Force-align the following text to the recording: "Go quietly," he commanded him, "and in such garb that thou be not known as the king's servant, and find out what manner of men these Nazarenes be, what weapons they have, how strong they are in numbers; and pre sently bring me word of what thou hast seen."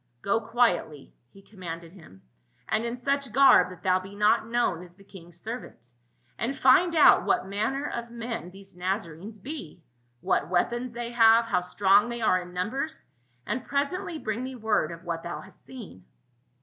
"Go 0.23 0.41
quietly," 0.41 1.13
he 1.31 1.43
commanded 1.43 1.91
him, 1.93 2.23
"and 2.67 2.83
in 2.85 2.97
such 2.97 3.31
garb 3.31 3.69
that 3.69 3.83
thou 3.83 3.99
be 3.99 4.15
not 4.15 4.47
known 4.47 4.81
as 4.81 4.95
the 4.95 5.03
king's 5.03 5.39
servant, 5.39 5.93
and 6.39 6.57
find 6.57 6.95
out 6.95 7.23
what 7.23 7.45
manner 7.45 7.87
of 7.87 8.09
men 8.09 8.49
these 8.49 8.75
Nazarenes 8.75 9.37
be, 9.37 9.83
what 10.21 10.49
weapons 10.49 10.93
they 10.93 11.11
have, 11.11 11.45
how 11.45 11.61
strong 11.61 12.09
they 12.09 12.19
are 12.21 12.41
in 12.41 12.51
numbers; 12.51 13.05
and 13.45 13.63
pre 13.63 13.81
sently 13.83 14.17
bring 14.23 14.43
me 14.43 14.55
word 14.55 14.91
of 14.91 15.03
what 15.03 15.21
thou 15.21 15.39
hast 15.41 15.63
seen." 15.63 16.03